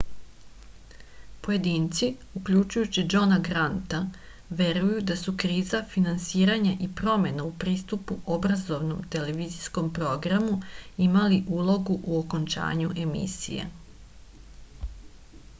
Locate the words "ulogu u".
11.61-12.19